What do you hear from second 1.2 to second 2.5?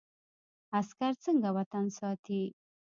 څنګه وطن ساتي؟